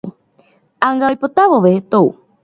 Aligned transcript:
Ág̃a 0.87 1.05
oipota 1.11 1.43
vove 1.51 1.71
tou 1.91 2.07